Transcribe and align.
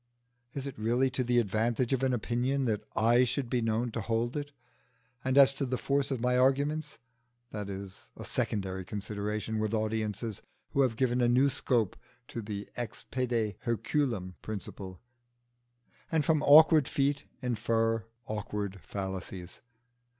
Is 0.55 0.65
it 0.65 0.79
really 0.79 1.11
to 1.11 1.23
the 1.23 1.37
advantage 1.37 1.93
of 1.93 2.01
an 2.01 2.11
opinion 2.11 2.65
that 2.65 2.81
I 2.95 3.23
should 3.23 3.51
be 3.51 3.61
known 3.61 3.91
to 3.91 4.01
hold 4.01 4.35
it? 4.35 4.51
And 5.23 5.37
as 5.37 5.53
to 5.53 5.63
the 5.67 5.77
force 5.77 6.09
of 6.09 6.19
my 6.19 6.39
arguments, 6.39 6.97
that 7.51 7.69
is 7.69 8.09
a 8.17 8.25
secondary 8.25 8.83
consideration 8.83 9.59
with 9.59 9.75
audiences 9.75 10.41
who 10.71 10.81
have 10.81 10.95
given 10.95 11.21
a 11.21 11.27
new 11.27 11.49
scope 11.51 11.95
to 12.29 12.41
the 12.41 12.67
ex 12.75 13.05
pede 13.11 13.57
Herculem 13.63 14.33
principle, 14.41 14.99
and 16.11 16.25
from 16.25 16.41
awkward 16.41 16.87
feet 16.87 17.25
infer 17.39 18.07
awkward 18.25 18.81
fallacies. 18.81 19.61